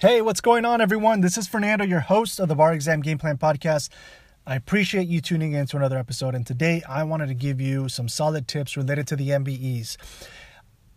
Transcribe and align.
Hey, 0.00 0.22
what's 0.22 0.40
going 0.40 0.64
on, 0.64 0.80
everyone? 0.80 1.22
This 1.22 1.36
is 1.36 1.48
Fernando, 1.48 1.84
your 1.84 1.98
host 1.98 2.38
of 2.38 2.46
the 2.46 2.54
Bar 2.54 2.72
Exam 2.72 3.00
Game 3.00 3.18
Plan 3.18 3.36
Podcast. 3.36 3.88
I 4.46 4.54
appreciate 4.54 5.08
you 5.08 5.20
tuning 5.20 5.54
in 5.54 5.66
to 5.66 5.76
another 5.76 5.98
episode, 5.98 6.36
and 6.36 6.46
today 6.46 6.84
I 6.88 7.02
wanted 7.02 7.26
to 7.26 7.34
give 7.34 7.60
you 7.60 7.88
some 7.88 8.08
solid 8.08 8.46
tips 8.46 8.76
related 8.76 9.08
to 9.08 9.16
the 9.16 9.30
MBEs. 9.30 9.96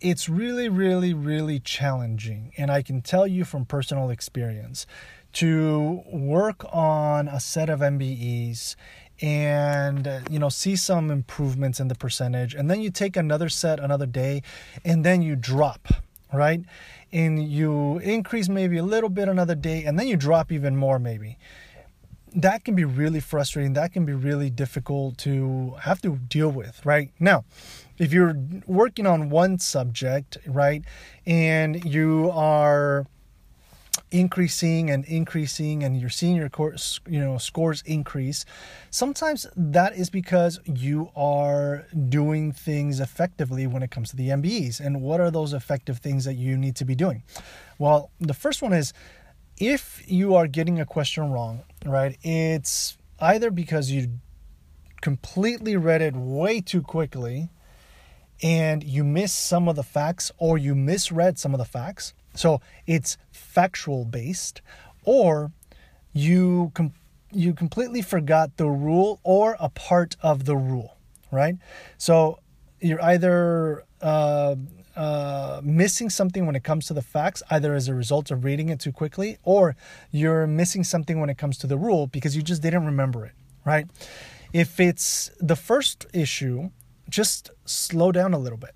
It's 0.01 0.29
really, 0.29 0.69
really, 0.69 1.15
really 1.15 1.59
challenging, 1.59 2.51
and 2.59 2.69
I 2.69 2.83
can 2.83 3.01
tell 3.01 3.25
you 3.25 3.43
from 3.43 3.65
personal 3.65 4.11
experience 4.11 4.85
to 5.33 6.03
work 6.05 6.63
on 6.71 7.27
a 7.27 7.39
set 7.39 7.71
of 7.71 7.79
MBEs 7.79 8.75
and 9.19 10.07
you 10.29 10.37
know 10.37 10.49
see 10.49 10.75
some 10.75 11.09
improvements 11.09 11.79
in 11.79 11.87
the 11.87 11.95
percentage 11.95 12.53
and 12.55 12.69
then 12.71 12.81
you 12.81 12.89
take 12.89 13.15
another 13.15 13.49
set 13.49 13.79
another 13.79 14.07
day 14.07 14.41
and 14.83 15.03
then 15.03 15.21
you 15.21 15.35
drop 15.35 15.87
right? 16.33 16.61
And 17.11 17.43
you 17.43 17.99
increase 17.99 18.49
maybe 18.49 18.77
a 18.77 18.83
little 18.83 19.09
bit 19.09 19.27
another 19.27 19.55
day 19.55 19.83
and 19.83 19.99
then 19.99 20.07
you 20.07 20.17
drop 20.17 20.51
even 20.51 20.75
more 20.75 20.99
maybe. 20.99 21.37
That 22.33 22.63
can 22.63 22.75
be 22.75 22.85
really 22.85 23.19
frustrating. 23.19 23.73
That 23.73 23.91
can 23.91 24.05
be 24.05 24.13
really 24.13 24.49
difficult 24.49 25.17
to 25.19 25.75
have 25.81 26.01
to 26.01 26.17
deal 26.17 26.49
with 26.49 26.85
right? 26.85 27.11
Now 27.19 27.43
if 27.97 28.13
you're 28.13 28.35
working 28.65 29.05
on 29.05 29.29
one 29.29 29.59
subject 29.59 30.37
right 30.47 30.83
and 31.25 31.83
you 31.83 32.31
are 32.33 33.05
increasing 34.11 34.89
and 34.89 35.05
increasing 35.05 35.83
and 35.83 35.99
you're 35.99 36.09
seeing 36.09 36.35
your 36.35 36.49
course 36.49 36.99
you 37.07 37.19
know 37.19 37.37
scores 37.37 37.81
increase 37.85 38.43
sometimes 38.89 39.47
that 39.55 39.95
is 39.95 40.09
because 40.09 40.59
you 40.65 41.09
are 41.15 41.85
doing 42.09 42.51
things 42.51 42.99
effectively 42.99 43.65
when 43.65 43.81
it 43.81 43.89
comes 43.89 44.09
to 44.09 44.17
the 44.17 44.27
mbes 44.27 44.81
and 44.81 45.01
what 45.01 45.21
are 45.21 45.31
those 45.31 45.53
effective 45.53 45.99
things 45.99 46.25
that 46.25 46.33
you 46.33 46.57
need 46.57 46.75
to 46.75 46.83
be 46.83 46.93
doing? 46.93 47.23
Well 47.79 48.11
the 48.19 48.33
first 48.33 48.61
one 48.61 48.73
is 48.73 48.93
if 49.57 50.03
you 50.05 50.35
are 50.35 50.47
getting 50.47 50.79
a 50.79 50.85
question 50.85 51.31
wrong 51.31 51.63
right 51.85 52.17
it's 52.21 52.97
either 53.19 53.49
because 53.49 53.91
you 53.91 54.19
completely 54.99 55.77
read 55.77 56.01
it 56.01 56.15
way 56.15 56.59
too 56.59 56.81
quickly 56.81 57.49
and 58.43 58.83
you 58.83 59.03
miss 59.03 59.31
some 59.31 59.69
of 59.69 59.75
the 59.75 59.83
facts 59.83 60.31
or 60.37 60.57
you 60.57 60.75
misread 60.75 61.39
some 61.39 61.53
of 61.53 61.59
the 61.59 61.65
facts 61.65 62.13
so 62.33 62.61
it's 62.87 63.17
factual 63.31 64.05
based, 64.05 64.61
or 65.03 65.51
you 66.13 66.71
com- 66.73 66.93
you 67.31 67.53
completely 67.53 68.01
forgot 68.01 68.57
the 68.57 68.67
rule 68.67 69.19
or 69.23 69.55
a 69.59 69.69
part 69.69 70.15
of 70.21 70.45
the 70.45 70.55
rule, 70.55 70.97
right? 71.31 71.55
So 71.97 72.39
you're 72.79 73.01
either 73.01 73.85
uh, 74.01 74.55
uh, 74.95 75.61
missing 75.63 76.09
something 76.09 76.45
when 76.45 76.55
it 76.55 76.63
comes 76.63 76.85
to 76.87 76.93
the 76.93 77.01
facts, 77.01 77.41
either 77.49 77.73
as 77.73 77.87
a 77.87 77.93
result 77.93 78.31
of 78.31 78.43
reading 78.43 78.69
it 78.69 78.79
too 78.79 78.91
quickly, 78.91 79.37
or 79.43 79.75
you're 80.11 80.45
missing 80.47 80.83
something 80.83 81.19
when 81.19 81.29
it 81.29 81.37
comes 81.37 81.57
to 81.59 81.67
the 81.67 81.77
rule 81.77 82.07
because 82.07 82.35
you 82.35 82.41
just 82.41 82.61
didn't 82.61 82.85
remember 82.85 83.25
it, 83.25 83.33
right? 83.65 83.87
If 84.51 84.79
it's 84.79 85.31
the 85.39 85.55
first 85.55 86.05
issue, 86.13 86.71
just 87.09 87.51
slow 87.65 88.11
down 88.11 88.33
a 88.33 88.39
little 88.39 88.57
bit. 88.57 88.71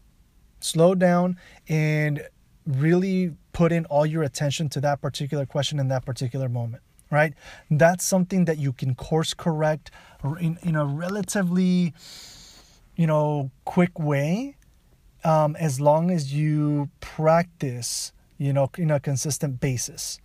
Slow 0.61 0.95
down 0.95 1.38
and 1.67 2.26
really 2.66 3.35
put 3.53 3.71
in 3.71 3.85
all 3.85 4.05
your 4.05 4.23
attention 4.23 4.69
to 4.69 4.81
that 4.81 5.02
particular 5.02 5.45
question 5.45 5.80
in 5.80 5.88
that 5.89 6.05
particular 6.05 6.49
moment 6.49 6.81
right? 7.11 7.33
That's 7.69 8.03
something 8.03 8.45
that 8.45 8.58
you 8.58 8.73
can 8.73 8.95
course 8.95 9.33
correct 9.33 9.91
in, 10.39 10.58
in 10.63 10.75
a 10.75 10.86
relatively 10.86 11.93
you 12.95 13.08
know 13.08 13.52
quick 13.66 13.99
way 13.99 14.55
um, 15.23 15.55
as 15.58 15.80
long 15.81 16.11
as 16.11 16.33
you 16.33 16.89
practice 16.99 18.11
you 18.38 18.53
know 18.53 18.69
in 18.77 18.91
a 18.91 18.99
consistent 18.99 19.59
basis 19.59 20.19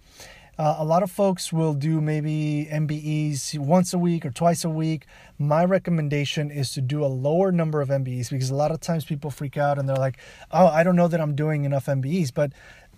uh, 0.61 0.77
a 0.79 0.85
lot 0.85 1.03
of 1.03 1.11
folks 1.11 1.55
will 1.55 1.73
do 1.73 2.03
maybe 2.03 2.69
MBEs 2.71 3.59
once 3.59 3.95
a 3.95 3.99
week 3.99 4.27
or 4.27 4.31
twice 4.31 4.63
a 4.63 4.69
week. 4.69 5.07
My 5.39 5.65
recommendation 5.65 6.51
is 6.51 6.73
to 6.73 6.83
do 6.83 7.03
a 7.03 7.07
lower 7.07 7.51
number 7.51 7.81
of 7.81 7.89
MBEs 7.89 8.29
because 8.29 8.51
a 8.51 8.55
lot 8.55 8.71
of 8.71 8.79
times 8.79 9.07
people 9.07 9.31
freak 9.31 9.57
out 9.57 9.79
and 9.79 9.89
they're 9.89 9.97
like, 9.97 10.19
oh, 10.51 10.67
I 10.67 10.83
don't 10.83 10.97
know 10.97 11.09
that 11.09 11.19
I'm 11.19 11.35
doing 11.35 11.65
enough 11.65 11.87
MBEs. 11.87 12.35
But 12.35 12.53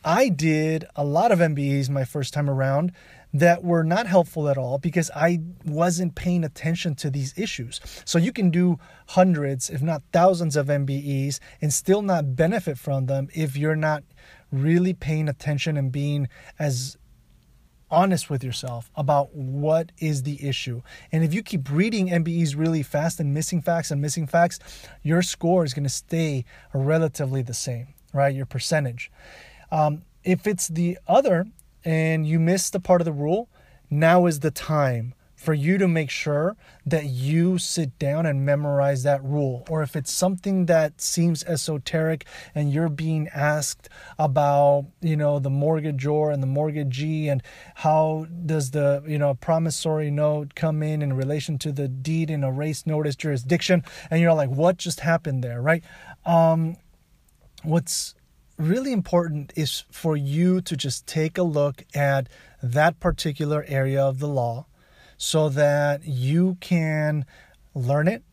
I 0.05 0.29
did 0.29 0.87
a 0.97 1.05
lot 1.05 1.31
of 1.31 1.39
MBEs 1.39 1.89
my 1.89 2.05
first 2.05 2.35
time 2.35 2.51
around 2.51 2.91
that 3.33 3.63
were 3.63 3.85
not 3.85 4.09
helpful 4.09 4.49
at 4.49 4.59
all 4.59 4.79
because 4.79 5.09
I 5.15 5.39
wasn't 5.65 6.17
paying 6.17 6.43
attention 6.43 6.97
to 6.97 7.11
these 7.11 7.33
issues. 7.39 7.81
So 8.05 8.19
you 8.19 8.33
can 8.33 8.51
do 8.51 8.81
hundreds, 9.11 9.71
if 9.71 9.81
not 9.81 10.03
thousands 10.13 10.57
of 10.57 10.67
MBEs 10.67 11.39
and 11.61 11.73
still 11.73 12.03
not 12.03 12.35
benefit 12.35 12.77
from 12.77 13.07
them 13.07 13.29
if 13.33 13.57
you're 13.57 13.77
not 13.77 14.03
really 14.51 14.95
paying 14.95 15.29
attention 15.29 15.77
and 15.77 15.93
being 15.93 16.29
as 16.59 16.99
honest 17.93 18.31
with 18.31 18.43
yourself 18.43 18.91
about 18.97 19.35
what 19.35 19.93
is 19.99 20.23
the 20.25 20.45
issue. 20.45 20.83
And 21.13 21.23
if 21.23 21.33
you 21.33 21.43
keep 21.43 21.71
reading 21.71 22.09
MBEs 22.09 22.57
really 22.57 22.83
fast 22.83 23.21
and 23.21 23.33
missing 23.33 23.61
facts 23.61 23.91
and 23.91 24.01
missing 24.01 24.27
facts, 24.27 24.59
your 25.03 25.23
score 25.23 25.65
is 25.65 25.75
going 25.75 25.85
to 25.85 25.91
stay 25.91 26.45
relatively 26.73 27.43
the 27.43 27.55
same, 27.55 27.89
right? 28.13 28.35
Your 28.35 28.47
percentage. 28.47 29.13
Um, 29.71 30.03
if 30.25 30.47
it's 30.47 30.69
the 30.69 30.99
other 31.07 31.47
and 31.85 32.27
you 32.27 32.41
miss 32.41 32.71
the 32.71 32.81
part 32.81 33.01
of 33.01 33.05
the 33.05 33.13
rule, 33.13 33.49
now 33.91 34.27
is 34.27 34.41
the 34.41 34.51
time 34.51 35.15
for 35.43 35.55
you 35.55 35.77
to 35.77 35.89
make 35.89 36.09
sure 36.09 36.57
that 36.87 37.07
you 37.07 37.59
sit 37.59 37.99
down 37.99 38.27
and 38.27 38.47
memorize 38.47 39.03
that 39.03 39.21
rule. 39.25 39.67
Or 39.69 39.83
if 39.83 39.97
it's 39.97 40.13
something 40.13 40.67
that 40.67 41.01
seems 41.01 41.43
esoteric 41.43 42.25
and 42.55 42.73
you're 42.73 42.89
being 42.89 43.29
asked 43.35 43.89
about, 44.21 44.87
you 45.01 45.17
know, 45.17 45.41
the 45.41 45.51
mortgagor 45.51 46.33
and 46.33 46.45
the 46.45 46.47
mortgagee 46.47 47.29
and 47.29 47.43
how 47.75 48.29
does 48.47 48.71
the, 48.71 49.03
you 49.05 49.19
know, 49.19 49.35
promissory 49.35 50.13
note 50.13 50.55
come 50.55 50.81
in 50.81 51.03
in 51.03 51.13
relation 51.15 51.59
to 51.59 51.73
the 51.73 51.89
deed 51.89 52.31
in 52.31 52.45
a 52.45 52.53
race 52.53 52.87
notice 52.87 53.17
jurisdiction, 53.17 53.83
and 54.13 54.21
you're 54.21 54.35
like, 54.35 54.51
what 54.51 54.77
just 54.77 55.01
happened 55.01 55.43
there, 55.43 55.61
right? 55.61 55.83
Um, 56.25 56.77
what's 57.65 58.15
really 58.59 58.93
important 58.93 59.53
is 59.57 59.85
for 59.91 60.17
you 60.17 60.61
to 60.61 60.77
just 60.77 61.09
take 61.09 61.37
a 61.37 61.43
look 61.43 61.83
at 61.97 62.29
that 62.63 63.01
particular 63.01 63.65
area 63.67 64.01
of 64.01 64.21
the 64.21 64.29
law 64.29 64.67
so 65.23 65.49
that 65.49 66.05
you 66.05 66.57
can 66.59 67.25
learn 67.77 68.09
it 68.09 68.25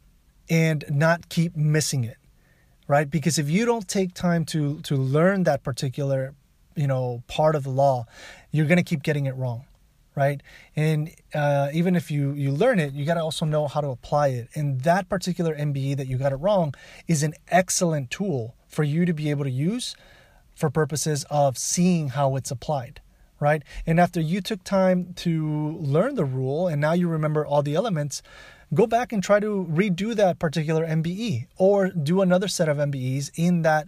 and 0.50 0.84
not 0.90 1.30
keep 1.30 1.56
missing 1.56 2.04
it 2.04 2.18
right? 2.88 3.12
Because 3.12 3.38
if 3.38 3.52
you 3.52 3.66
don't 3.66 3.88
take 3.88 4.16
time 4.16 4.44
to 4.46 4.82
to 4.82 4.96
learn 4.96 5.44
that 5.44 5.62
particular 5.64 6.34
you 6.76 6.88
know 6.88 7.22
part 7.28 7.56
of 7.56 7.64
the 7.64 7.70
law 7.70 8.06
you're 8.52 8.66
going 8.66 8.78
to 8.78 8.84
keep 8.84 9.04
getting 9.04 9.28
it 9.28 9.36
wrong 9.36 9.66
right? 10.16 10.42
And 10.76 11.14
uh, 11.36 11.70
even 11.72 11.96
if 11.96 12.10
you 12.10 12.34
you 12.34 12.52
learn 12.52 12.80
it 12.80 12.94
you 12.94 13.06
got 13.06 13.14
to 13.14 13.22
also 13.22 13.46
know 13.46 13.68
how 13.68 13.82
to 13.82 13.90
apply 13.90 14.30
it. 14.30 14.48
And 14.56 14.82
that 14.82 15.08
particular 15.08 15.56
mbe 15.56 15.96
that 15.98 16.08
you 16.08 16.18
got 16.18 16.32
it 16.32 16.38
wrong 16.38 16.74
is 17.08 17.22
an 17.22 17.36
excellent 17.50 18.10
tool 18.10 18.56
for 18.68 18.84
you 18.84 19.06
to 19.06 19.14
be 19.14 19.30
able 19.30 19.44
to 19.44 19.52
use 19.52 19.96
for 20.56 20.72
purposes 20.72 21.24
of 21.30 21.56
seeing 21.60 22.10
how 22.10 22.36
it's 22.36 22.50
applied 22.50 23.00
right? 23.40 23.64
And 23.86 24.00
after 24.00 24.20
you 24.20 24.42
took 24.42 24.64
time 24.64 25.14
to 25.18 25.78
learn 25.80 26.16
the 26.16 26.26
rule 26.26 26.68
and 26.68 26.82
now 26.82 26.94
you 26.94 27.08
remember 27.08 27.46
all 27.46 27.62
the 27.62 27.76
elements, 27.76 28.22
go 28.74 28.86
back 28.86 29.12
and 29.12 29.24
try 29.24 29.40
to 29.40 29.68
redo 29.70 30.16
that 30.16 30.40
particular 30.40 30.86
MBE 30.86 31.48
or 31.58 31.90
do 31.90 32.22
another 32.22 32.48
set 32.48 32.70
of 32.70 32.78
MBEs 32.78 33.32
in 33.36 33.64
that, 33.64 33.88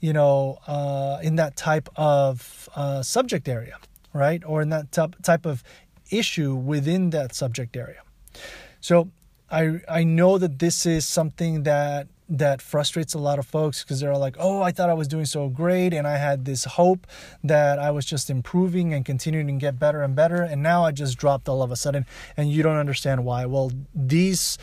you 0.00 0.12
know, 0.12 0.58
uh, 0.66 1.18
in 1.22 1.36
that 1.36 1.56
type 1.56 1.88
of 1.96 2.68
uh, 2.74 3.02
subject 3.02 3.48
area, 3.48 3.78
right? 4.12 4.42
Or 4.46 4.62
in 4.62 4.70
that 4.70 4.92
type 5.22 5.46
of 5.46 5.62
issue 6.10 6.54
within 6.54 7.10
that 7.10 7.34
subject 7.34 7.76
area. 7.76 8.02
So 8.80 9.10
I 9.50 9.80
I 9.88 10.04
know 10.04 10.38
that 10.38 10.58
this 10.58 10.86
is 10.86 11.06
something 11.06 11.62
that 11.64 12.08
that 12.28 12.62
frustrates 12.62 13.14
a 13.14 13.18
lot 13.18 13.38
of 13.38 13.46
folks 13.46 13.82
because 13.82 14.00
they're 14.00 14.16
like, 14.16 14.36
oh, 14.38 14.62
I 14.62 14.72
thought 14.72 14.88
I 14.88 14.94
was 14.94 15.08
doing 15.08 15.26
so 15.26 15.48
great 15.48 15.92
and 15.92 16.06
I 16.06 16.16
had 16.16 16.44
this 16.44 16.64
hope 16.64 17.06
that 17.44 17.78
I 17.78 17.90
was 17.90 18.06
just 18.06 18.30
improving 18.30 18.94
and 18.94 19.04
continuing 19.04 19.46
to 19.48 19.52
get 19.54 19.78
better 19.78 20.02
and 20.02 20.14
better. 20.14 20.42
And 20.42 20.62
now 20.62 20.84
I 20.84 20.92
just 20.92 21.18
dropped 21.18 21.48
all 21.48 21.62
of 21.62 21.70
a 21.70 21.76
sudden 21.76 22.06
and 22.36 22.50
you 22.50 22.62
don't 22.62 22.76
understand 22.76 23.24
why. 23.24 23.46
Well, 23.46 23.70
these 23.94 24.58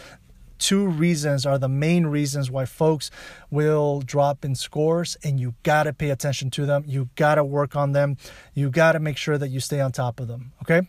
two 0.57 0.87
reasons 0.87 1.45
are 1.45 1.57
the 1.57 1.69
main 1.69 2.05
reasons 2.05 2.51
why 2.51 2.65
folks 2.65 3.09
will 3.49 4.01
drop 4.01 4.43
in 4.43 4.55
scores 4.55 5.17
and 5.23 5.39
you 5.39 5.55
got 5.63 5.83
to 5.83 5.93
pay 5.93 6.09
attention 6.09 6.49
to 6.51 6.65
them. 6.65 6.83
You 6.85 7.09
got 7.15 7.35
to 7.35 7.43
work 7.43 7.75
on 7.75 7.93
them. 7.93 8.17
You 8.53 8.69
got 8.69 8.93
to 8.93 8.99
make 8.99 9.17
sure 9.17 9.37
that 9.37 9.49
you 9.49 9.59
stay 9.59 9.79
on 9.79 9.91
top 9.91 10.19
of 10.19 10.27
them. 10.27 10.51
Okay. 10.61 10.87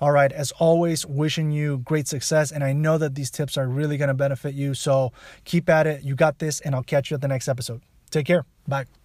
All 0.00 0.10
right, 0.10 0.32
as 0.32 0.50
always, 0.52 1.04
wishing 1.04 1.50
you 1.50 1.78
great 1.78 2.08
success. 2.08 2.50
And 2.50 2.64
I 2.64 2.72
know 2.72 2.96
that 2.98 3.14
these 3.14 3.30
tips 3.30 3.58
are 3.58 3.68
really 3.68 3.96
going 3.96 4.08
to 4.08 4.14
benefit 4.14 4.54
you. 4.54 4.74
So 4.74 5.12
keep 5.44 5.68
at 5.68 5.86
it. 5.86 6.02
You 6.02 6.14
got 6.14 6.38
this, 6.38 6.60
and 6.60 6.74
I'll 6.74 6.82
catch 6.82 7.10
you 7.10 7.16
at 7.16 7.20
the 7.20 7.28
next 7.28 7.48
episode. 7.48 7.82
Take 8.10 8.26
care. 8.26 8.44
Bye. 8.66 8.99